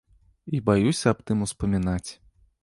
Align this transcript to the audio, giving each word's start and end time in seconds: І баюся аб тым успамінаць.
І 0.59 0.61
баюся 0.69 1.13
аб 1.17 1.21
тым 1.29 1.45
успамінаць. 1.47 2.11